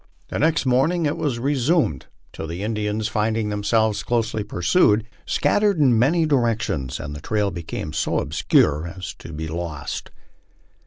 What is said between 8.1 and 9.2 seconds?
obscure as